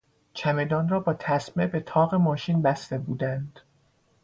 چمدان 0.33 0.89
را 0.89 0.99
با 0.99 1.13
تسمه 1.13 1.67
به 1.67 1.79
طاق 1.79 2.15
ماشین 2.15 2.61
بسته 2.61 2.97
بودند. 2.97 3.59